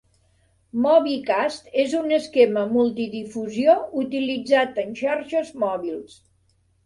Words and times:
MobiCast 0.83 1.67
és 1.83 1.91
un 1.97 2.15
esquema 2.17 2.63
multidifusió 2.71 3.75
utilitzat 4.05 4.83
en 4.85 4.95
xarxes 5.03 5.55
mòbils. 5.65 6.17